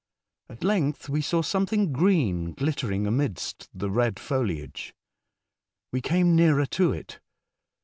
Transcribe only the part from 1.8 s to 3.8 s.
green glittering amidst